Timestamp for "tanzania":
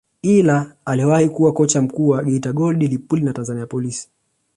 3.47-4.09